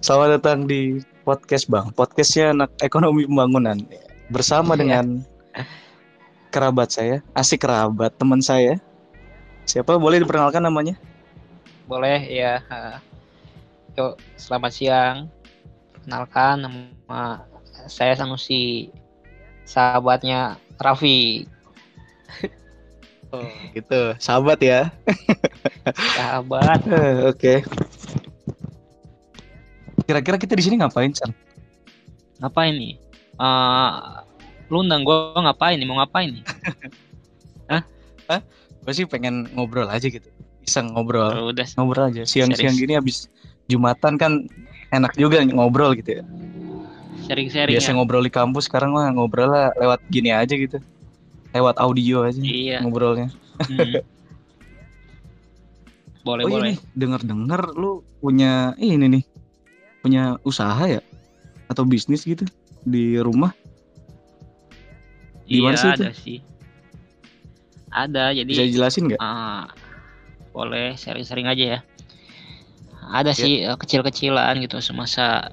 [0.00, 1.92] Selamat datang di podcast Bang.
[1.92, 3.76] Podcastnya anak ekonomi pembangunan
[4.32, 4.80] bersama Iya.
[4.80, 5.06] dengan
[6.48, 8.80] kerabat saya, asik kerabat teman saya.
[9.68, 10.96] Siapa boleh diperkenalkan namanya?
[11.84, 12.64] Boleh ya.
[13.94, 15.16] Yuk, selamat siang.
[16.00, 17.44] Kenalkan nama
[17.86, 18.88] saya Sanusi,
[19.68, 21.44] sahabatnya Raffi.
[23.30, 24.16] Oh, gitu.
[24.18, 24.90] Sahabat ya.
[26.18, 26.82] Sahabat.
[27.30, 27.62] Oke.
[30.10, 31.30] Kira-kira kita di sini ngapain, San?
[32.42, 32.98] Ngapain nih?
[33.38, 33.90] Eh,
[34.66, 35.86] lu undang gue ngapain nih?
[35.86, 36.42] Mau ngapain nih?
[38.80, 40.24] Gue sih pengen ngobrol aja gitu.
[40.64, 41.52] Iseng ngobrol.
[41.52, 42.24] Udah Ngobrol aja.
[42.24, 43.28] Siang-siang gini habis
[43.68, 44.48] Jumatan kan
[44.90, 46.24] enak juga ngobrol gitu ya.
[47.20, 47.94] sharing-sharing Biasa ya.
[47.94, 50.80] ngobrol di kampus sekarang mah ngobrol lah lewat gini aja gitu.
[51.52, 52.80] Lewat audio aja Iya.
[52.82, 53.28] ngobrolnya.
[53.68, 54.00] Hmm.
[56.20, 56.68] Boleh oh iya boleh.
[56.72, 59.22] nih, denger-denger lu punya ini nih,
[60.00, 61.00] punya usaha ya?
[61.70, 62.44] Atau bisnis gitu
[62.82, 63.52] di rumah?
[65.46, 66.02] Di mana Iya sih itu?
[66.04, 66.38] ada sih.
[67.90, 68.50] Ada jadi.
[68.50, 69.20] Bisa jelasin nggak?
[69.20, 69.66] Ah,
[70.54, 71.80] boleh sering-sering aja ya.
[73.10, 73.42] Ada Ya.
[73.42, 75.50] sih eh, kecil-kecilan gitu semasa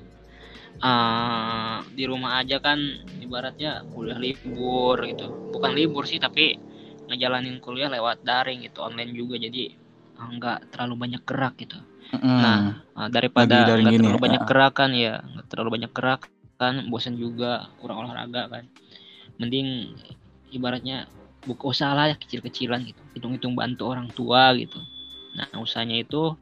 [0.82, 2.78] ah, di rumah aja kan
[3.18, 5.26] ibaratnya kuliah libur gitu.
[5.50, 6.62] Bukan libur sih tapi
[7.10, 9.72] ngejalanin kuliah lewat daring gitu, online juga jadi
[10.18, 11.80] nggak terlalu banyak gerak gitu.
[12.14, 12.40] Mm-mm.
[12.40, 12.60] Nah,
[12.96, 14.48] ah, daripada nggak gini terlalu ya, banyak ah.
[14.48, 16.22] gerakan ya, nggak terlalu banyak gerak
[16.58, 18.64] kan, bosan juga, kurang olahraga kan.
[19.38, 19.94] Mending
[20.50, 21.06] ibaratnya
[21.44, 24.80] buka usaha lah ya kecil-kecilan gitu, hitung-hitung bantu orang tua gitu.
[25.36, 26.34] Nah, usahanya itu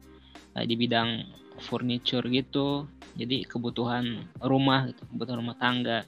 [0.54, 1.26] eh, di bidang
[1.60, 2.86] furniture gitu,
[3.18, 6.06] jadi kebutuhan rumah gitu, kebutuhan rumah tangga.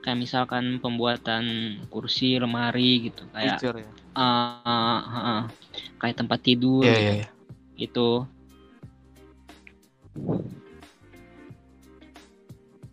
[0.00, 1.44] Kayak misalkan pembuatan
[1.92, 3.90] kursi, lemari gitu, kayak Feature ya.
[4.16, 5.42] eh, eh, eh,
[6.00, 7.28] kayak tempat tidur gitu iya, iya.
[7.76, 8.24] gitu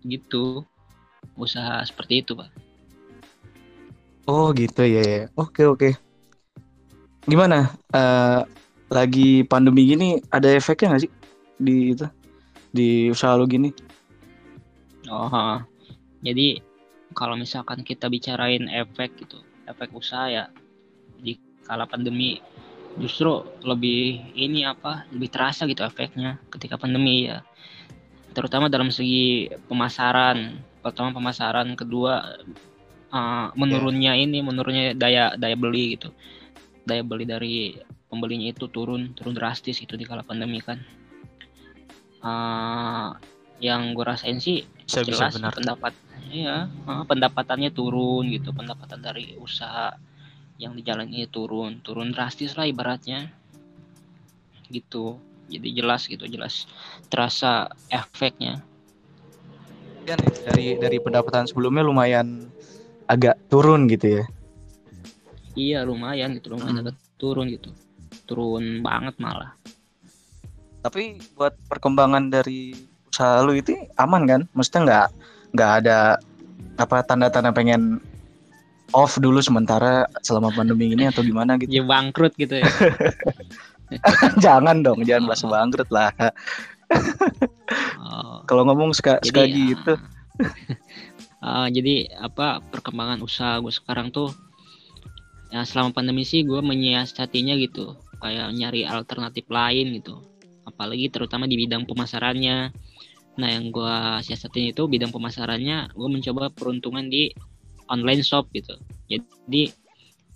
[0.08, 0.64] gitu
[1.36, 2.50] usaha seperti itu pak
[4.28, 5.00] Oh gitu ya.
[5.08, 5.22] ya.
[5.40, 5.96] Oke oke.
[7.24, 7.72] Gimana?
[7.96, 8.44] Eh,
[8.92, 11.12] lagi pandemi gini ada efeknya nggak sih
[11.60, 12.08] di itu
[12.72, 13.72] di usaha lu gini?
[15.08, 15.64] oh ha.
[16.24, 16.60] jadi
[17.16, 20.44] kalau misalkan kita bicarain efek gitu efek usaha ya
[21.20, 22.40] di kala pandemi
[22.98, 27.46] justru lebih ini apa lebih terasa gitu efeknya ketika pandemi ya.
[28.34, 32.38] Terutama dalam segi pemasaran pertama pemasaran kedua
[33.14, 36.10] eh, menurunnya ini menurunnya daya daya beli gitu.
[36.88, 37.56] Daya beli dari
[38.08, 40.80] pembelinya itu turun turun drastis itu di kala pandemi kan.
[42.22, 43.10] Eh,
[43.58, 45.54] yang gue rasain sih Bisa bisa jelas benar.
[45.54, 45.94] pendapat
[46.30, 49.98] iya eh, pendapatannya turun gitu pendapatan dari usaha
[50.58, 53.30] yang dijalani turun turun drastis lah ibaratnya
[54.68, 56.68] gitu jadi jelas gitu jelas
[57.08, 58.60] terasa efeknya
[60.08, 62.48] Kan ya, dari dari pendapatan sebelumnya lumayan
[63.08, 64.26] agak turun gitu ya.
[65.54, 66.84] iya lumayan gitu lumayan Hmm.
[66.88, 67.72] agak turun gitu
[68.28, 69.56] turun banget malah
[70.78, 72.72] Tapi buat perkembangan dari
[73.12, 74.42] usaha lu itu aman kan?
[74.56, 75.08] Maksudnya nggak
[75.52, 75.98] nggak ada
[76.80, 78.00] apa tanda-tanda pengen
[78.96, 81.72] off dulu sementara selama pandemi ini atau gimana gitu?
[81.72, 82.68] ya bangkrut gitu ya.
[84.44, 86.12] Jangan dong, jangan bahas bangkrut lah.
[88.00, 89.94] Oh, Kalau ngomong suka suka jadi gitu.
[91.44, 94.32] ah, jadi apa perkembangan usaha gue sekarang tuh
[95.52, 97.96] ya selama pandemi sih gue menyiasatinya gitu.
[98.20, 100.24] Kayak nyari alternatif lain gitu.
[100.68, 102.72] Apalagi terutama di bidang pemasarannya.
[103.38, 107.32] Nah yang gue siasatin itu bidang pemasarannya gue mencoba peruntungan di
[107.88, 108.76] online shop gitu
[109.08, 109.72] jadi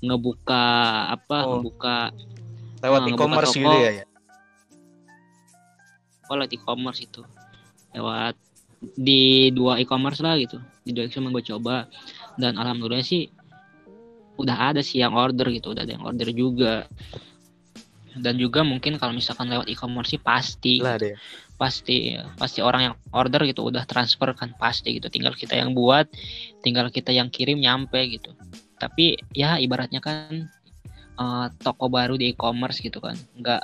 [0.02, 0.64] ngebuka
[1.14, 1.60] apa Oh.
[1.60, 2.10] ngebuka
[2.82, 3.92] Lewat Ah, ngebuka e-commerce gitu ya.
[4.02, 4.06] ya?
[6.26, 7.22] oh lewat e-commerce itu
[7.92, 8.36] lewat
[8.98, 11.86] di dua e-commerce lah gitu di dua e-commerce gue coba
[12.40, 13.30] dan alhamdulillah sih
[14.40, 16.88] udah ada sih yang order gitu udah ada yang order juga
[18.18, 21.14] dan juga mungkin kalau misalkan lewat e-commerce sih pasti Lah deh.
[21.62, 25.14] Pasti pasti orang yang order gitu udah transfer kan pasti gitu.
[25.14, 26.10] Tinggal kita yang buat
[26.66, 28.34] tinggal kita yang kirim nyampe gitu.
[28.82, 30.50] Tapi ya ibaratnya kan
[31.22, 33.62] eh, toko baru di e-commerce gitu kan nggak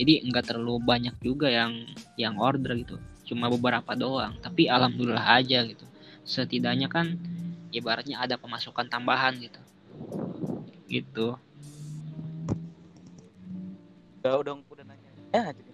[0.00, 1.84] jadi nggak terlalu banyak juga yang
[2.16, 2.96] yang order gitu.
[3.28, 5.84] Cuma beberapa doang tapi alhamdulillah aja gitu.
[6.24, 7.20] Setidaknya kan
[7.68, 9.60] ibaratnya ada pemasukan tambahan gitu.
[10.88, 11.36] Gitu.
[14.24, 15.10] Udah udah udah nanya.
[15.36, 15.65] Aja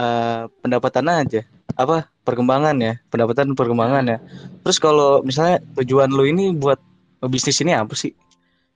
[0.00, 1.44] eh, pendapatan aja.
[1.76, 4.18] Apa perkembangan ya pendapatan perkembangan ya.
[4.66, 6.80] Terus kalau misalnya tujuan lu ini buat
[7.28, 8.12] bisnis ini apa sih?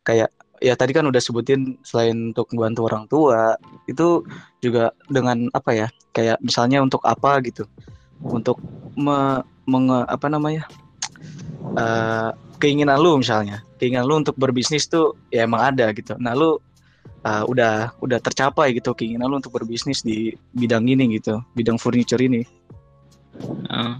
[0.04, 0.30] Kayak
[0.62, 3.58] ya tadi kan udah sebutin selain untuk membantu orang tua
[3.90, 4.24] itu
[4.60, 5.88] juga dengan apa ya?
[6.14, 7.66] Kayak misalnya untuk apa gitu?
[8.24, 8.56] Untuk
[8.96, 10.64] me, menge, apa namanya?
[11.74, 12.30] Uh,
[12.62, 13.60] keinginan lu misalnya.
[13.76, 16.16] Keinginan lu untuk berbisnis tuh ya emang ada gitu.
[16.16, 16.56] Nah lu
[17.24, 22.20] uh, udah udah tercapai gitu keinginan lu untuk berbisnis di bidang ini gitu bidang furniture
[22.20, 22.44] ini.
[23.66, 23.98] Uh,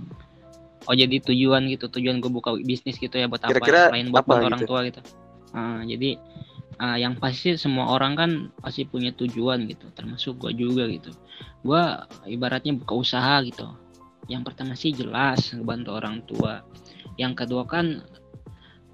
[0.87, 3.51] oh jadi tujuan gitu tujuan gue buka bisnis gitu ya buat apa?
[3.51, 4.69] Kira-kira selain buat apa orang gitu?
[4.69, 5.01] tua gitu.
[5.55, 6.11] Uh, jadi
[6.79, 8.31] uh, yang pasti semua orang kan
[8.61, 11.11] pasti punya tujuan gitu termasuk gue juga gitu.
[11.65, 11.83] Gue
[12.29, 13.67] ibaratnya buka usaha gitu.
[14.29, 16.65] Yang pertama sih jelas ngebantu orang tua.
[17.17, 18.05] Yang kedua kan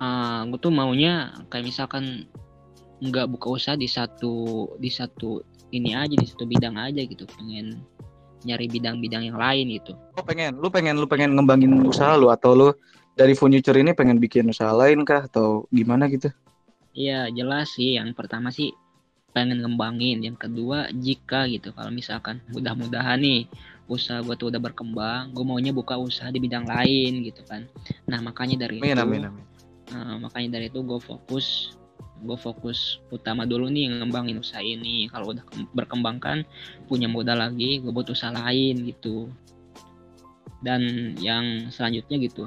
[0.01, 2.30] uh, gue tuh maunya kayak misalkan
[3.01, 5.41] nggak buka usaha di satu di satu
[5.73, 7.25] ini aja di satu bidang aja gitu.
[7.25, 7.81] Pengen
[8.45, 9.97] nyari bidang-bidang yang lain gitu.
[10.17, 10.53] Lu pengen.
[10.61, 12.69] Lu pengen lu pengen ngembangin usaha lu atau lu
[13.17, 16.29] dari furniture ini pengen bikin usaha lain kah atau gimana gitu?
[16.93, 17.97] Iya jelas sih.
[17.97, 18.73] Yang pertama sih
[19.33, 20.21] pengen ngembangin.
[20.25, 21.73] Yang kedua jika gitu.
[21.73, 23.49] Kalau misalkan mudah-mudahan nih
[23.91, 27.67] usaha gue tuh udah berkembang gue maunya buka usaha di bidang lain gitu kan.
[28.07, 29.45] Nah makanya dari amin itu amin amin.
[29.91, 31.75] Nah, makanya dari itu gue fokus
[32.21, 35.09] gue fokus utama dulu nih ngembangin usaha ini.
[35.09, 36.39] Kalau udah kem- berkembang kan
[36.87, 39.31] punya modal lagi gue butuh usaha lain gitu.
[40.61, 42.45] Dan yang selanjutnya gitu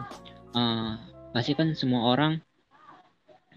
[0.54, 0.92] eh,
[1.34, 2.38] pasti kan semua orang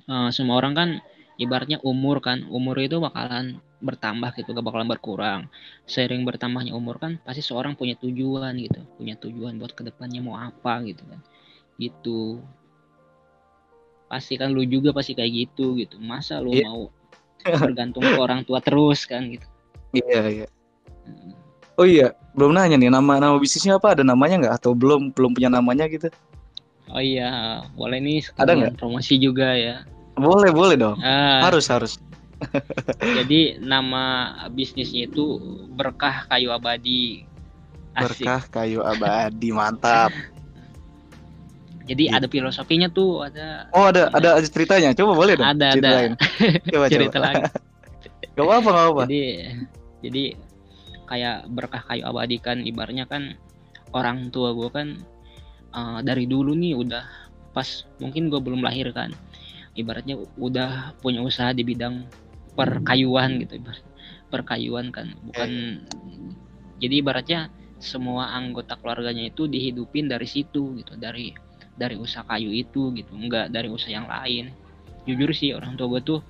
[0.08, 0.88] eh, semua orang kan
[1.37, 5.40] ibaratnya umur kan umur itu bakalan bertambah gitu gak bakalan berkurang.
[5.84, 10.40] Sering bertambahnya umur kan pasti seorang punya tujuan gitu punya tujuan buat ke depannya mau
[10.40, 11.20] apa gitu kan.
[11.76, 12.40] Gitu
[14.06, 15.98] pasti kan lu juga pasti kayak gitu gitu.
[15.98, 16.66] Masa lu Iya.
[16.70, 16.90] mau
[17.46, 19.46] bergantung ke orang tua terus kan gitu.
[19.94, 20.46] Iya iya.
[21.76, 23.92] Oh iya belum nanya nih nama nama bisnisnya apa?
[23.94, 24.54] Ada namanya nggak?
[24.58, 26.08] Atau belum belum punya namanya gitu?
[26.90, 29.82] Oh iya boleh nih Ada sekalian promosi juga ya.
[30.16, 30.96] Boleh boleh dong.
[31.02, 32.00] Ah, harus harus.
[33.00, 35.40] Jadi nama bisnisnya itu
[35.72, 37.24] berkah kayu abadi.
[37.96, 38.28] Asik.
[38.28, 40.12] berkah kayu abadi mantap
[41.86, 42.16] jadi Gitu.
[42.18, 44.90] ada filosofinya tuh ada oh ada ada ada ceritanya.
[44.92, 45.90] Coba boleh dong Ada, ada.
[46.74, 47.42] coba cerita coba lagi.
[48.36, 49.24] Gak apa gak apa jadi
[50.04, 50.24] jadi
[51.08, 53.32] kayak berkah kayu abadi kan ibaratnya kan
[53.96, 55.00] orang tua gue kan
[55.72, 57.04] eh, dari dulu nih udah
[57.56, 59.16] pas mungkin gue belum lahir kan
[59.72, 62.04] ibaratnya udah punya usaha di bidang
[62.56, 63.84] perkayuan gitu ibarat
[64.32, 65.14] perkayuan kan.
[65.22, 65.80] Bukan
[66.82, 67.48] jadi ibaratnya
[67.80, 71.32] semua anggota keluarganya itu dihidupin dari situ gitu dari
[71.76, 74.50] dari usaha kayu itu gitu enggak dari usaha yang lain
[75.06, 76.20] jujur sih orang tua gue tuh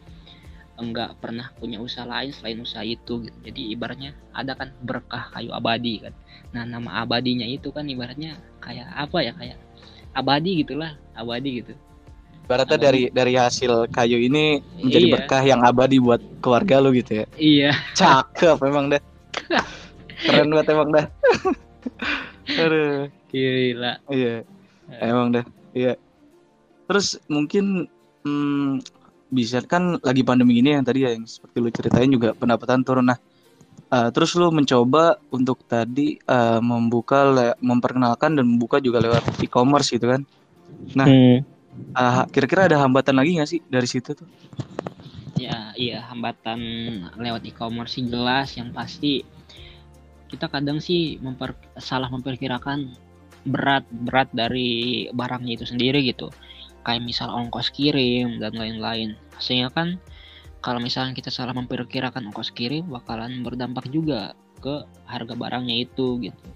[0.77, 3.37] enggak pernah punya usaha lain selain usaha itu gitu.
[3.47, 6.13] jadi ibaratnya ada kan berkah kayu abadi kan
[6.53, 9.59] nah nama abadinya itu kan ibaratnya kayak apa ya kayak
[10.13, 11.75] abadi gitulah abadi gitu
[12.47, 12.87] Ibaratnya Abadi.
[12.87, 15.15] dari dari hasil kayu ini menjadi Iya.
[15.19, 17.27] berkah yang abadi buat keluarga lu gitu ya.
[17.35, 19.03] iya Cakep emang dah.
[20.23, 21.07] Keren banget emang dah.
[22.63, 24.47] Aduh, gila iya.
[24.91, 25.45] Emang dah.
[25.75, 25.99] Iya.
[26.87, 27.91] Terus mungkin
[28.23, 28.83] hmm,
[29.31, 33.11] bisa kan lagi pandemi ini yang tadi ya yang seperti lu ceritain juga pendapatan turun
[33.11, 33.19] nah.
[33.91, 39.91] eh, terus lu mencoba untuk tadi eh, membuka le- memperkenalkan dan membuka juga lewat e-commerce
[39.91, 40.23] gitu kan.
[40.95, 41.07] Nah.
[41.07, 44.29] Eh, kira-kira ada hambatan lagi nggak sih dari situ tuh?
[45.37, 46.61] ya iya hambatan
[47.21, 49.23] lewat e-commerce sih jelas yang pasti
[50.27, 52.91] kita kadang sih memper, salah memperkirakan
[53.47, 56.29] berat berat dari barangnya itu sendiri gitu.
[56.83, 59.15] Kayak misal ongkos kirim dan lain-lain.
[59.39, 59.89] Sehingga kan
[60.63, 66.49] kalau misalnya kita salah memperkirakan ongkos kirim bakalan berdampak juga ke harga barangnya itu gitu.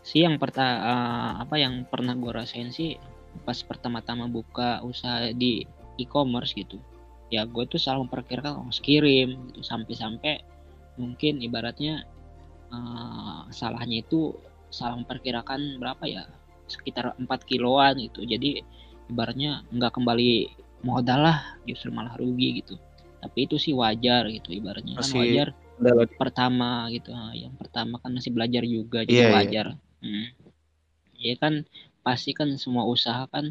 [0.00, 2.96] Sih yang perta eh, apa yang pernah gue rasain sih
[3.44, 5.62] pas pertama-tama buka usaha di
[6.00, 6.80] e-commerce gitu
[7.28, 9.60] ya gue tuh salah memperkirakan ongkos kirim gitu.
[9.60, 10.40] Sampai-sampai
[10.96, 12.08] mungkin ibaratnya
[12.72, 14.32] eh, salahnya itu
[14.70, 16.22] salah memperkirakan berapa ya?
[16.68, 18.24] Sekitar 4 kiloan gitu.
[18.24, 18.60] Jadi
[19.08, 20.30] ibaratnya nggak kembali
[20.84, 22.76] modal lah justru malah rugi gitu.
[23.18, 25.00] Tapi itu sih wajar gitu ibaratnya.
[25.00, 25.48] Kan wajar
[25.78, 26.14] Udah lagi.
[26.18, 27.10] pertama gitu.
[27.14, 29.34] Ah, yang pertama kan masih belajar juga jadi Iya, iya.
[29.34, 29.66] wajar.
[29.98, 30.26] Hmm.
[31.18, 31.66] ya kan
[32.06, 33.50] pasti kan semua usaha kan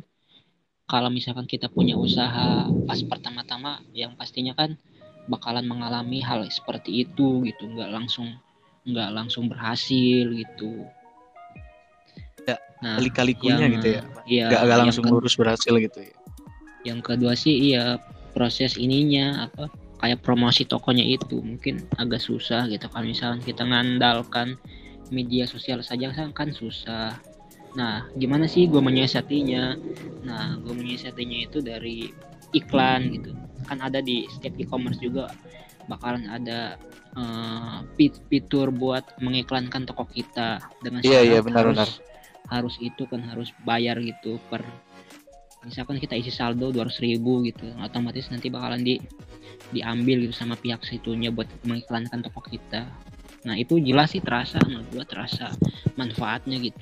[0.87, 4.79] kalau misalkan kita punya usaha pas pertama-tama yang pastinya kan
[5.27, 7.67] bakalan mengalami hal seperti itu gitu.
[7.67, 8.27] Nggak langsung
[8.87, 10.87] nggak langsung berhasil gitu
[12.79, 14.01] nah, Kali-kalikunya yang- gitu ya.
[14.25, 16.15] iya, Gak, gak langsung ke- lurus berhasil gitu ya.
[16.85, 17.99] yang kedua sih iya
[18.31, 19.67] proses ininya apa
[19.97, 22.85] kayak promosi tokonya itu mungkin agak susah gitu.
[22.87, 24.55] Kalau misalkan kita ngandalkan
[25.09, 27.17] media sosial saja kan kan susah.
[27.75, 29.75] Nah gimana sih gue menyiasatinya?
[30.23, 32.07] Nah gue menyiasatinya itu dari
[32.53, 33.33] iklan gitu.
[33.65, 35.33] Kan ada di setiap e-commerce juga
[35.89, 36.77] bakalan ada
[37.17, 37.83] uh,
[38.29, 41.89] fitur buat mengiklankan toko kita dengan Iya, iya, syarat benar,
[42.47, 44.63] harus itu kan harus bayar gitu per
[45.67, 49.01] misalkan kita isi saldo 200 ribu gitu otomatis nanti bakalan di
[49.75, 52.87] diambil gitu sama pihak situnya buat mengiklankan toko kita.
[53.43, 55.51] Nah itu jelas sih terasa menurut gua terasa
[55.99, 56.79] manfaatnya gitu.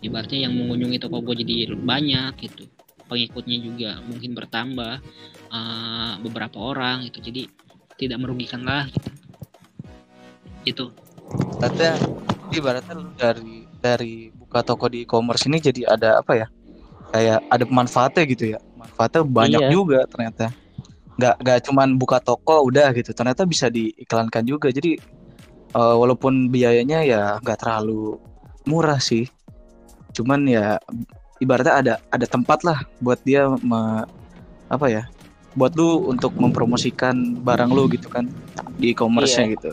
[0.00, 2.64] Ibaratnya yang mengunjungi toko gua jadi banyak gitu
[3.12, 5.04] pengikutnya juga mungkin bertambah
[5.52, 7.44] uh, beberapa orang gitu jadi
[8.00, 9.10] tidak merugikan lah gitu.
[10.64, 10.84] Itu
[11.32, 11.92] Ibaratnya,
[12.52, 14.14] ibaratnya dari dari
[14.52, 16.46] buka toko di e-commerce ini jadi ada apa ya?
[17.08, 18.60] Kayak ada manfaatnya gitu ya.
[18.76, 19.72] Manfaatnya banyak Iya.
[19.72, 20.52] juga ternyata.
[21.16, 23.16] Nggak nggak cuman buka toko udah gitu.
[23.16, 24.68] Ternyata bisa diiklankan juga.
[24.68, 25.00] Jadi
[25.72, 28.20] eh, walaupun biayanya ya nggak terlalu
[28.68, 29.24] murah sih.
[30.12, 30.76] Cuman ya
[31.40, 34.04] ibaratnya ada ada tempat lah buat dia me-
[34.68, 35.08] apa ya?
[35.56, 38.28] Buat lu untuk mempromosikan barang lu gitu kan
[38.76, 39.52] di e-commerce-nya Iya.
[39.56, 39.72] gitu.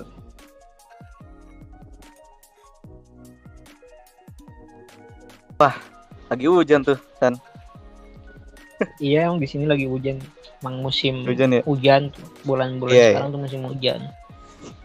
[5.59, 7.35] Lagi hujan tuh, San.
[9.03, 10.23] Iya, emang di sini lagi hujan.
[10.63, 11.61] Emang musim Hujan ya?
[11.67, 12.23] hujan tuh.
[12.47, 13.11] Bulan-bulan Iya, iya.
[13.11, 13.99] sekarang tuh musim hujan.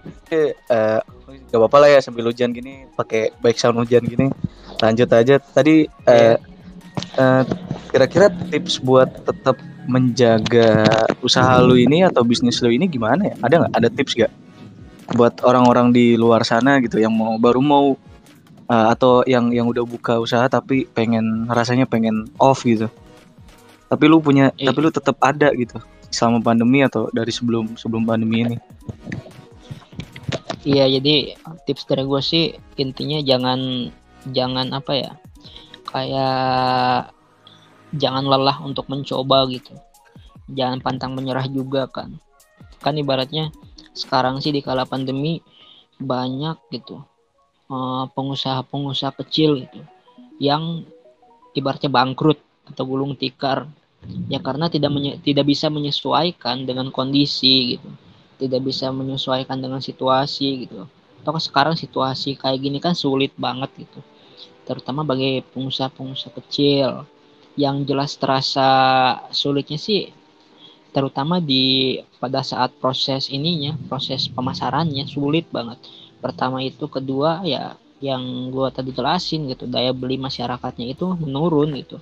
[0.02, 1.00] Oke, eh
[1.50, 4.34] gak apa-apa lah ya sambil hujan gini pakai baik sound hujan gini.
[4.82, 5.38] Lanjut aja.
[5.38, 6.36] Tadi eh,
[7.14, 7.42] eh,
[7.94, 9.54] kira-kira tips buat tetap
[9.86, 10.90] menjaga
[11.22, 13.34] usaha lu ini atau bisnis lu ini gimana ya?
[13.46, 13.72] Ada nggak?
[13.78, 14.32] Ada tips gak
[15.14, 17.94] buat orang-orang di luar sana gitu yang mau baru mau
[18.68, 22.88] eh, atau yang yang udah buka usaha tapi pengen rasanya pengen off gitu.
[23.88, 24.66] Tapi lu punya, Eh.
[24.66, 25.78] tapi lu tetap ada gitu
[26.08, 28.56] selama pandemi atau dari sebelum sebelum pandemi ini.
[30.64, 31.36] Iya, jadi
[31.68, 33.92] tips dari gue sih intinya jangan
[34.32, 35.12] jangan apa ya?
[35.92, 37.12] Kayak
[37.94, 39.76] jangan lelah untuk mencoba gitu.
[40.48, 42.16] Jangan pantang menyerah juga kan.
[42.80, 43.52] Kan ibaratnya
[43.92, 45.38] sekarang sih di kala pandemi
[46.02, 47.04] banyak gitu
[48.12, 49.80] pengusaha-pengusaha kecil gitu
[50.38, 50.84] yang
[51.56, 53.68] ibaratnya bangkrut atau gulung tikar
[54.28, 57.88] ya karena tidak menye- tidak bisa menyesuaikan dengan kondisi gitu
[58.38, 60.86] tidak bisa menyesuaikan dengan situasi gitu.
[61.22, 64.00] Atau sekarang situasi kayak gini kan sulit banget gitu.
[64.68, 67.08] Terutama bagi pengusaha-pengusaha kecil
[67.54, 68.68] yang jelas terasa
[69.30, 70.10] sulitnya sih
[70.94, 75.82] terutama di pada saat proses ininya, proses pemasarannya sulit banget.
[76.24, 82.00] Pertama itu, kedua ya yang gua tadi jelasin gitu, daya beli masyarakatnya itu menurun gitu.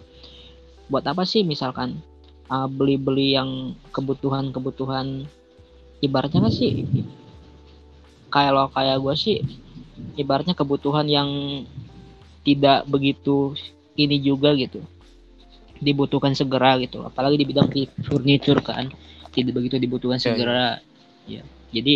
[0.86, 1.98] Buat apa sih misalkan
[2.46, 5.26] uh, beli-beli yang kebutuhan-kebutuhan
[6.02, 6.84] ibaratnya kan sih
[8.32, 9.36] kalau kayak gue sih
[10.18, 11.28] ibaratnya kebutuhan yang
[12.42, 13.54] tidak begitu
[13.94, 14.82] ini juga gitu
[15.78, 17.70] dibutuhkan segera gitu apalagi di bidang
[18.02, 18.90] furniture kan
[19.30, 20.26] tidak begitu dibutuhkan Ya, ya.
[20.26, 20.66] segera
[21.30, 21.94] ya jadi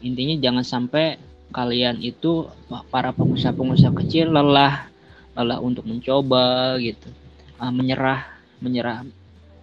[0.00, 1.20] intinya jangan sampai
[1.50, 2.46] kalian itu
[2.90, 4.86] para pengusaha-pengusaha kecil lelah
[5.34, 7.10] lelah untuk mencoba gitu.
[7.60, 8.26] Ah, menyerah
[8.62, 9.04] menyerah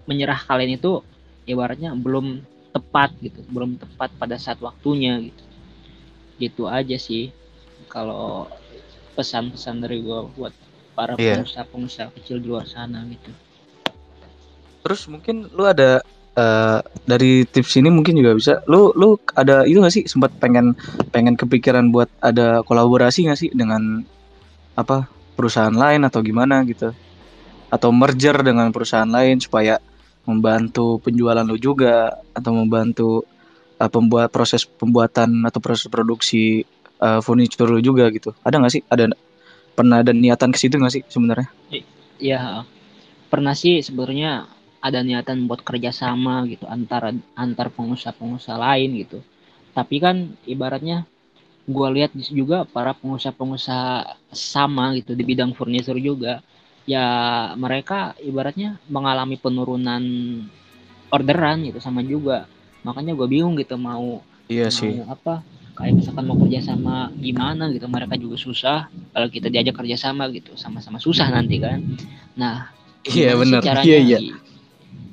[0.07, 1.03] menyerah kalian itu
[1.47, 2.43] ibaratnya belum
[2.75, 5.43] tepat gitu belum tepat pada saat waktunya gitu.
[6.37, 7.31] Gitu aja sih
[7.89, 8.45] kalau
[9.17, 10.53] pesan-pesan dari gua buat
[10.93, 11.41] para Iya.
[11.41, 13.31] pengusaha-pengusaha kecil di luar sana gitu.
[14.85, 15.99] Terus mungkin lu ada
[16.37, 16.79] eh,
[17.09, 18.53] dari tips ini mungkin juga bisa.
[18.69, 20.77] Lu lu ada itu gak sih sempat pengen
[21.09, 24.05] pengen kepikiran buat ada kolaborasi gak sih dengan
[24.77, 26.93] apa perusahaan lain atau gimana gitu?
[27.73, 29.81] Atau merger dengan perusahaan lain supaya
[30.27, 33.25] membantu penjualan lu juga atau membantu
[33.81, 36.61] eh, pembuat proses pembuatan atau proses produksi
[37.01, 38.31] eh, furniture lu juga gitu.
[38.45, 38.83] Ada gak sih?
[38.85, 39.09] Ada
[39.73, 41.49] pernah ada niatan ke situ gak sih sebenarnya?
[42.17, 42.65] ya
[43.29, 44.49] pernah sih sebenarnya
[44.87, 49.19] ada niatan buat kerjasama gitu antara antar pengusaha-pengusaha lain gitu
[49.77, 50.15] tapi kan
[50.47, 51.05] ibaratnya
[51.67, 56.39] gua lihat juga para pengusaha-pengusaha sama gitu di bidang furniture juga
[56.87, 57.05] ya
[57.59, 60.01] mereka ibaratnya mengalami penurunan
[61.11, 62.47] orderan gitu sama juga
[62.83, 64.95] makanya gue bingung gitu mau Iya sih.
[65.03, 65.43] mau apa
[65.75, 68.79] kayak misalkan mau kerja sama gimana gitu mereka juga susah
[69.11, 71.83] kalau kita diajak kerja sama gitu sama-sama susah nanti kan
[72.39, 72.71] nah
[73.07, 73.75] Iya sih benar.
[73.87, 74.19] Iya iya.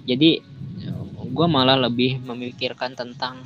[0.05, 0.45] Jadi
[1.35, 3.43] gue malah lebih memikirkan tentang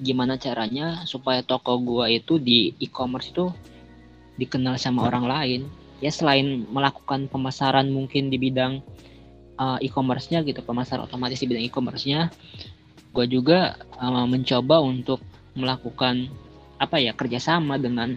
[0.00, 3.52] gimana caranya supaya toko gue itu di e-commerce itu
[4.40, 5.60] dikenal sama orang lain.
[6.00, 8.80] Ya selain melakukan pemasaran mungkin di bidang
[9.60, 12.32] uh, e-commerce-nya gitu pemasaran otomatis di bidang e-commerce-nya
[13.10, 15.20] gue juga uh, mencoba untuk
[15.52, 16.30] melakukan
[16.80, 18.16] apa ya kerjasama dengan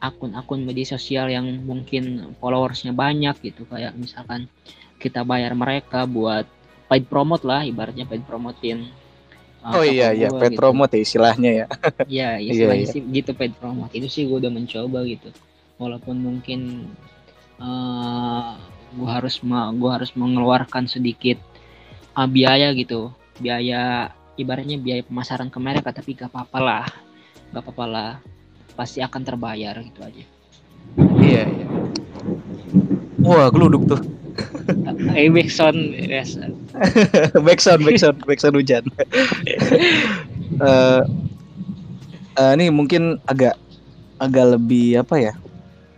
[0.00, 3.68] akun-akun media sosial yang mungkin followersnya banyak gitu.
[3.68, 4.48] Kayak misalkan
[4.96, 6.48] kita bayar mereka buat
[6.94, 8.86] paid promote lah ibaratnya paid promotin
[9.66, 10.60] uh, Oh iya iya, gua paid gitu.
[10.62, 11.66] promote ya istilahnya ya.
[12.06, 12.94] Iya, Iya, istilahnya iya.
[12.94, 13.90] sih gitu paid promote.
[13.90, 15.34] Itu sih gue udah mencoba gitu.
[15.82, 16.86] Walaupun mungkin
[17.58, 18.50] eh
[18.94, 19.42] gue harus
[19.74, 21.42] gua harus mengeluarkan sedikit
[22.14, 23.10] uh, biaya gitu.
[23.42, 26.86] Biaya ibaratnya biaya pemasaran ke mereka tapi gak apa-apa lah.
[27.50, 28.12] Gak apa-apa lah.
[28.78, 30.22] Pasti akan terbayar gitu aja.
[31.18, 31.66] Iya iya.
[33.26, 34.23] Wah, geluduk tuh.
[35.14, 36.34] Eh, Backsound yes.
[37.46, 38.84] backsound, backsound, backsound hujan.
[40.54, 41.02] Eh
[42.38, 43.58] eh, ini mungkin agak
[44.22, 45.32] agak lebih apa ya?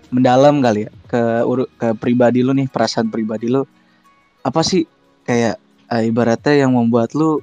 [0.09, 1.23] Mendalam kali ya ke
[1.77, 3.69] ke pribadi lu nih, perasaan pribadi lu.
[4.41, 4.89] Apa sih
[5.29, 5.61] kayak
[5.93, 7.41] eh, ibaratnya yang membuat lu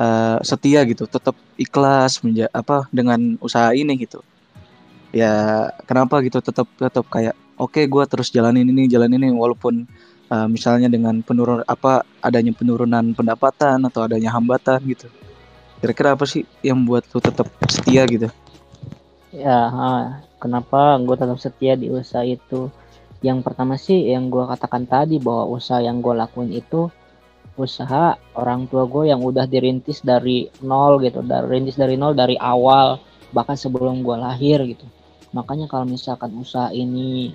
[0.00, 4.24] eh, setia gitu, tetap ikhlas menja apa dengan usaha ini gitu.
[5.10, 9.84] Ya, kenapa gitu tetap tetap kayak oke gua terus jalanin ini, jalanin ini walaupun
[10.30, 15.10] eh, misalnya dengan penurun apa adanya penurunan pendapatan atau adanya hambatan gitu.
[15.82, 18.28] Kira-kira apa sih yang membuat lu tetap setia gitu?
[19.30, 19.90] Ya, ha,
[20.42, 22.68] kenapa gue tetap setia di usaha itu?
[23.20, 26.88] Yang pertama sih yang gue katakan tadi bahwa usaha yang gue lakuin itu
[27.60, 32.36] usaha orang tua gue yang udah dirintis dari nol gitu, dari rintis dari nol dari
[32.40, 32.96] awal
[33.30, 34.84] bahkan sebelum gue lahir gitu.
[35.30, 37.30] Makanya kalau misalkan usaha ini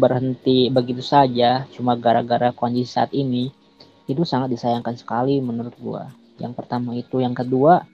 [0.00, 3.52] berhenti begitu saja cuma gara-gara kondisi saat ini
[4.10, 6.02] itu sangat disayangkan sekali menurut gue.
[6.42, 7.84] Yang pertama itu, yang kedua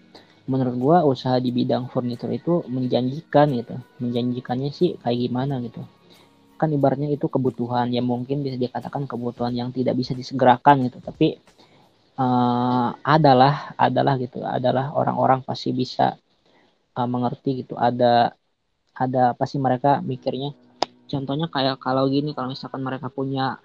[0.47, 3.75] menurut gua usaha di bidang furnitur itu menjanjikan gitu.
[3.99, 5.83] Menjanjikannya sih kayak gimana gitu.
[6.57, 7.91] Kan ibaratnya itu kebutuhan.
[7.91, 10.99] Yang mungkin bisa dikatakan kebutuhan yang tidak bisa disegerakan gitu.
[11.03, 11.37] Tapi
[12.17, 14.41] eh, adalah adalah gitu.
[14.47, 16.15] Adalah orang-orang pasti bisa
[16.97, 17.75] eh, mengerti gitu.
[17.77, 18.33] Ada
[18.97, 20.55] ada pasti mereka mikirnya
[21.07, 23.59] contohnya kayak kalau gini kalau misalkan mereka punya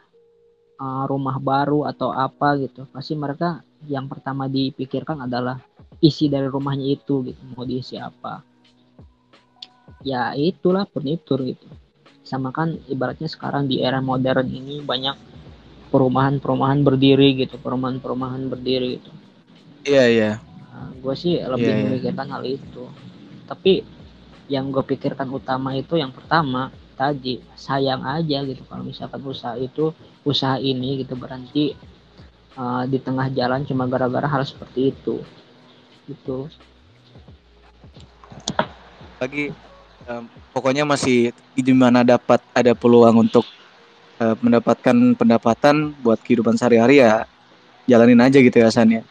[0.77, 5.57] eh, rumah baru atau apa gitu pasti mereka yang pertama dipikirkan adalah
[6.01, 8.41] isi dari rumahnya itu gitu mau diisi apa
[10.01, 11.65] ya itulah furnitur gitu
[12.21, 15.17] sama kan ibaratnya sekarang di era modern ini banyak
[15.91, 19.11] perumahan-perumahan berdiri gitu perumahan-perumahan berdiri gitu
[19.81, 20.31] Iya iya.
[20.71, 21.85] nah, gue sih lebih Iya, iya.
[21.89, 22.85] memikirkan hal itu
[23.49, 23.81] tapi
[24.47, 28.61] yang gue pikirkan utama itu yang pertama tadi sayang aja gitu.
[28.67, 31.73] Kalau misalkan usaha itu usaha ini gitu berhenti
[32.55, 35.23] uh, di tengah jalan cuma gara-gara hal seperti itu.
[36.05, 36.49] Gitu.
[39.21, 39.53] Lagi
[40.09, 43.45] em, pokoknya masih di mana dapat ada peluang untuk
[44.17, 47.29] eh, mendapatkan pendapatan buat kehidupan sehari-hari ya
[47.85, 49.05] jalanin aja gitu ya San ya.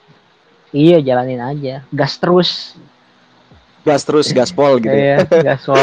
[0.74, 1.86] iya jalanin aja.
[1.94, 2.74] Gas terus
[3.80, 4.92] Gas terus gaspol gitu.
[4.92, 5.24] ya.
[5.24, 5.80] iya gaspol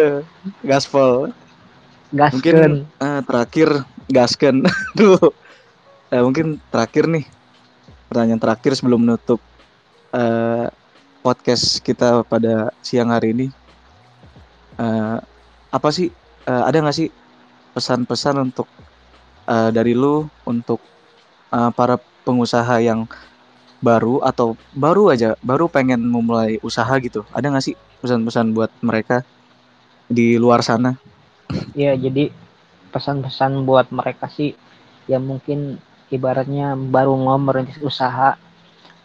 [0.70, 1.12] gaspol.
[2.14, 2.58] gasken Mungkin
[3.02, 3.68] eh, terakhir
[4.06, 4.56] gasken.
[4.98, 5.18] Duh.
[6.14, 7.26] Eh, mungkin terakhir nih
[8.06, 9.42] pertanyaan terakhir sebelum menutup
[10.14, 10.70] eh,
[11.26, 13.46] podcast kita pada siang hari ini.
[14.78, 15.18] Eh,
[15.74, 16.14] apa sih
[16.46, 17.10] eh, ada nggak sih
[17.74, 18.70] pesan-pesan untuk
[19.50, 20.78] eh, dari lu untuk
[21.50, 23.10] eh, para pengusaha yang
[23.86, 29.22] baru atau baru aja baru pengen memulai usaha gitu ada nggak sih pesan-pesan buat mereka
[30.10, 30.98] di luar sana
[31.76, 32.32] Iya, jadi
[32.90, 34.56] pesan-pesan buat mereka sih
[35.06, 35.76] yang mungkin
[36.08, 38.34] ibaratnya baru mau merintis usaha,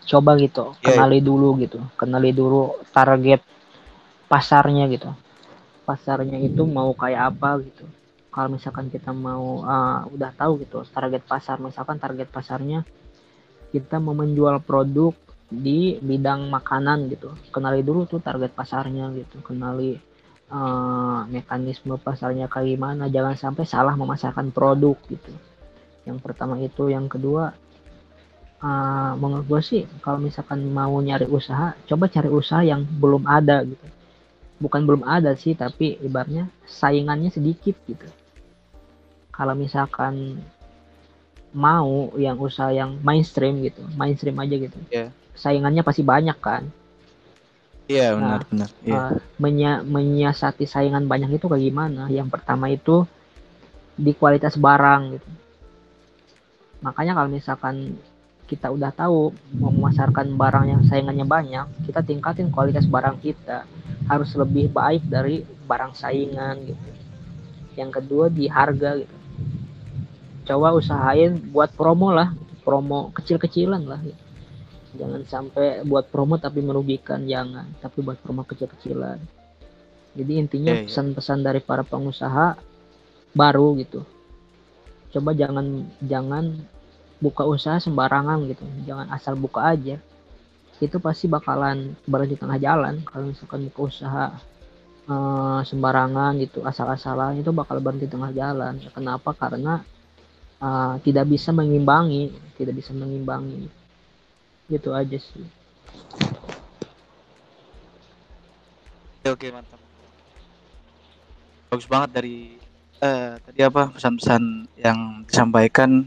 [0.08, 3.44] coba gitu, Iya, kenali dulu gitu, kenali dulu target
[4.32, 5.12] pasarnya gitu.
[5.84, 7.86] Pasarnya itu mau kayak apa gitu.
[8.32, 12.88] Kalau misalkan kita mau ah, udah tahu gitu target pasar, misalkan target pasarnya
[13.72, 15.16] kita mau menjual produk
[15.52, 17.36] di bidang makanan gitu.
[17.52, 20.00] Kenali dulu tuh target pasarnya gitu, kenali
[20.52, 23.08] eh, mekanisme pasarnya kayak gimana.
[23.12, 25.32] Jangan sampai salah memasarkan produk gitu.
[26.08, 26.88] Yang pertama itu.
[26.88, 27.52] Yang kedua
[28.64, 33.64] eh, menurut gue sih kalau misalkan mau nyari usaha coba cari usaha yang belum ada
[33.68, 33.88] gitu.
[34.62, 38.08] Bukan belum ada sih tapi ibaratnya saingannya sedikit gitu.
[39.32, 40.44] Kalau misalkan
[41.52, 45.12] mau yang usaha yang mainstream gitu mainstream aja gitu Iya.
[45.36, 46.64] saingannya pasti banyak kan
[47.92, 48.96] iya Nah, benar benar iya.
[48.96, 52.08] uh, menya- menyiasati saingan banyak itu kayak gimana?
[52.08, 53.04] Yang pertama itu
[54.00, 55.30] di kualitas barang gitu.
[56.82, 58.00] Makanya kalau misalkan
[58.48, 63.64] kita udah tahu mau memasarkan barang yang saingannya banyak, kita tingkatin kualitas barang kita
[64.08, 66.90] harus lebih baik dari barang saingan gitu.
[67.76, 69.16] Yang kedua di harga gitu.
[70.52, 72.36] Coba usahain buat promo lah,
[72.68, 74.04] promo kecil-kecilan lah.
[74.04, 74.32] Gitu
[74.96, 77.68] jangan sampai buat promo tapi merugikan jangan.
[77.80, 79.20] Tapi buat promo kecil-kecilan.
[80.12, 80.88] Jadi intinya Iya, iya.
[80.92, 82.60] pesan-pesan dari para pengusaha
[83.32, 84.04] baru gitu.
[85.16, 86.60] Coba jangan jangan
[87.24, 88.66] buka usaha sembarangan gitu.
[88.84, 89.96] Jangan asal buka aja.
[90.84, 93.00] Itu pasti bakalan berhenti tengah jalan.
[93.08, 94.26] Kalau misalkan buka usaha
[95.08, 98.84] eh, sembarangan gitu asal-asalan itu bakal berhenti tengah jalan.
[98.92, 99.32] Kenapa?
[99.32, 99.80] Karena
[100.62, 103.68] eh, tidak bisa mengimbangi tidak bisa mengimbangi
[104.70, 105.46] gitu aja sih
[109.22, 109.78] Oke, mantap.
[111.70, 112.58] Bagus banget dari
[113.02, 114.44] eh tadi apa pesan-pesan
[114.78, 116.06] yang disampaikan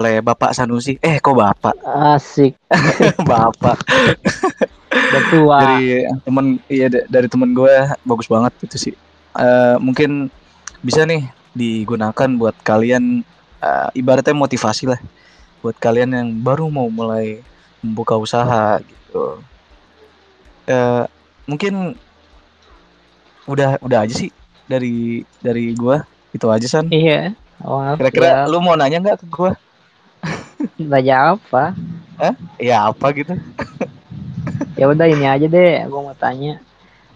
[0.00, 0.96] oleh Bapak Sanusi.
[1.02, 1.74] Eh, kok Bapak?
[1.84, 2.54] asik
[3.30, 3.76] Bapak.
[5.10, 7.74] udah tua Dari temen iya da- dari temen gue
[8.06, 8.94] bagus banget itu sih.
[9.36, 10.30] Eh mungkin
[10.80, 13.26] bisa nih digunakan buat kalian
[13.62, 15.00] eh, ibaratnya motivasi lah
[15.60, 17.40] buat kalian yang baru mau mulai
[17.84, 19.40] membuka usaha gitu.
[20.68, 21.04] Eh
[21.48, 21.96] mungkin
[23.50, 24.30] udah udah aja sih
[24.70, 26.86] dari dari gua itu aja san.
[26.92, 27.34] iya
[27.66, 29.52] oh, Kira-kira ya, lu mau nanya nggak ke gua?
[30.90, 31.74] nanya apa
[32.60, 33.32] Ya apa gitu?
[34.78, 36.60] ya udah ini aja deh gue mau tanya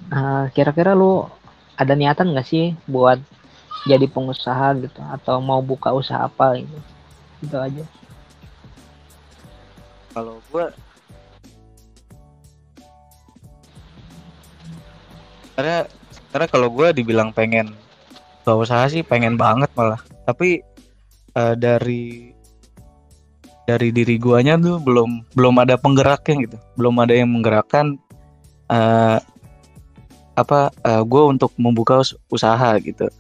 [0.05, 1.25] Eh, kira-kira lu
[1.81, 3.19] ada niatan nggak sih buat
[3.85, 6.79] jadi pengusaha gitu atau mau buka usaha apa gitu
[7.45, 7.85] itu aja
[10.15, 10.71] Kalau gua
[15.59, 15.91] karena
[16.31, 17.75] karena kalau gua dibilang pengen
[18.47, 19.99] buka usaha sih pengen banget malah.
[20.23, 20.63] Tapi
[21.35, 22.31] eh, dari
[23.67, 26.57] dari diri guanya tuh belum belum ada penggeraknya gitu.
[26.79, 27.99] Belum ada yang menggerakkan
[28.71, 29.19] eh
[30.35, 33.11] apa eh, gue untuk membuka us- usaha gitu.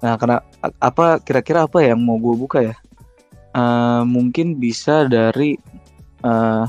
[0.00, 0.40] Nah, karena
[0.80, 2.74] apa kira-kira apa yang mau gue buka ya?
[3.50, 5.58] Eh, mungkin bisa dari
[6.22, 6.64] eh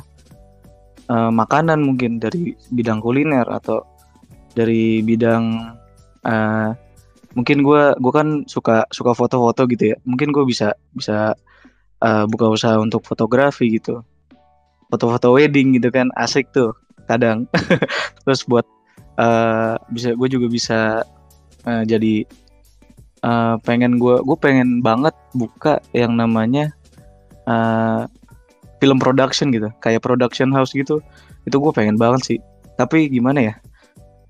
[1.11, 3.85] eh, makanan mungkin dari bidang kuliner atau
[4.57, 5.77] dari bidang
[6.25, 6.69] eh
[7.37, 9.97] mungkin gua gua kan suka suka foto-foto gitu ya.
[10.09, 11.37] Mungkin gue bisa bisa
[12.03, 14.01] eh, buka usaha untuk fotografi gitu.
[14.91, 16.73] Foto-foto wedding gitu kan asik tuh
[17.07, 17.45] kadang.
[18.25, 18.65] Terus buat
[19.21, 20.79] eh bisa gue juga bisa
[21.69, 22.25] eh, jadi
[23.21, 26.73] eh, pengen gue gue pengen banget buka yang namanya
[27.45, 28.05] eh
[28.81, 29.69] film production gitu.
[29.77, 31.05] Kayak production house gitu.
[31.45, 32.39] Itu gue pengen banget sih.
[32.77, 33.53] Tapi gimana ya?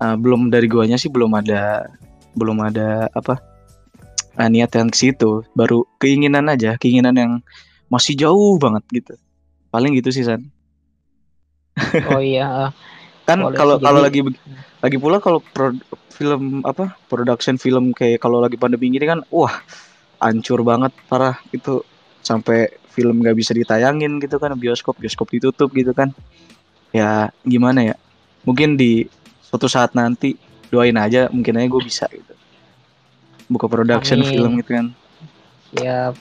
[0.02, 1.88] Eh, belum dari guanya sih belum ada
[2.36, 3.40] belum ada apa
[4.36, 5.44] eh, niat yang ke situ.
[5.56, 7.32] Baru keinginan aja keinginan yang
[7.88, 9.14] masih jauh banget gitu.
[9.72, 10.52] Paling gitu sih san.
[12.12, 12.72] Oh iya
[13.22, 14.20] kan kalau kalau lagi
[14.82, 15.78] lagi pula kalau pro-
[16.10, 19.62] film apa production film kayak kalau lagi pandemi gini kan wah
[20.22, 21.82] hancur banget parah itu
[22.22, 26.14] sampai film nggak bisa ditayangin gitu kan bioskop bioskop ditutup gitu kan.
[26.94, 27.96] Ya gimana ya?
[28.46, 29.10] Mungkin di
[29.42, 30.38] suatu saat nanti
[30.70, 32.34] doain aja mungkin aja gue bisa gitu.
[33.50, 34.30] Buka production Amin.
[34.30, 34.86] film gitu kan.
[35.74, 36.14] Siap.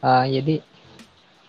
[0.00, 0.64] Ah, jadi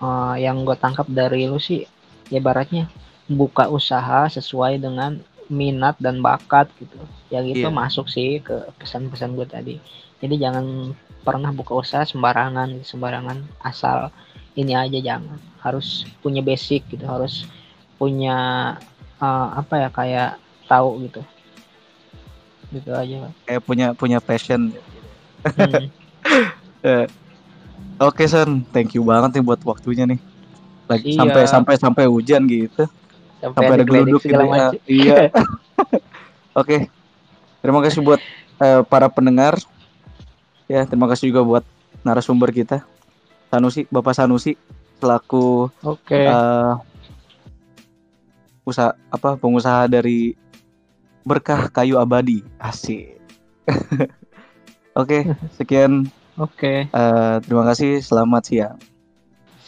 [0.02, 1.88] ah, yang gue tangkap dari lu sih,
[2.28, 2.89] ya baratnya
[3.30, 5.20] buka usaha sesuai dengan
[5.52, 6.96] minat dan bakat gitu.
[7.28, 7.76] Yang itu Iya.
[7.76, 9.76] masuk sih ke pesan-pesan gue tadi.
[10.24, 14.10] Jadi jangan pernah buka usaha sembarangan, sembarangan asal
[14.56, 15.38] ini aja jangan.
[15.60, 17.44] Harus punya basic gitu, harus
[18.00, 18.38] punya
[19.22, 20.30] ah, apa ya kayak
[20.66, 21.22] tahu gitu.
[22.72, 23.28] Gitu aja.
[23.44, 24.72] Kayak punya punya passion
[25.42, 25.90] Hmm.
[28.02, 30.22] oke son thank you banget nih buat waktunya nih
[30.86, 31.18] lagi Iya.
[31.18, 32.86] sampai sampai sampai hujan gitu
[33.42, 34.50] sampai ada geluduk gitu segala ya.
[34.50, 34.72] macam.
[34.86, 35.18] iya
[36.62, 36.78] oke
[37.66, 38.22] terima kasih buat
[38.62, 39.58] eh, para pendengar
[40.70, 41.66] ya terima kasih juga buat
[42.06, 42.86] narasumber kita
[43.52, 44.56] Sanusi Bapak Sanusi
[45.02, 46.30] selaku Oke.
[46.30, 46.74] eh,
[48.62, 50.38] usaha apa pengusaha dari
[51.26, 53.18] berkah kayu abadi asik
[55.02, 55.26] oke
[55.58, 56.06] sekian
[56.38, 56.86] Oke.
[56.88, 58.78] eh, terima kasih selamat siang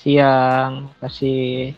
[0.04, 0.92] Siang.
[1.00, 1.72] Kasih.